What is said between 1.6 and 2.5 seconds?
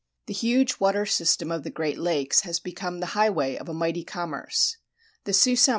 the Great Lakes